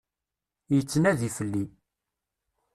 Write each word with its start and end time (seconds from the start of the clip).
Yettnadi 0.75 1.29
fell-i. 1.37 1.63